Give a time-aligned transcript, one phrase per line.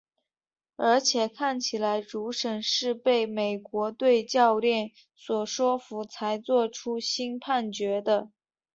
[0.77, 8.31] 而且看起来主审是被美国队教练所说服才做出新判决的。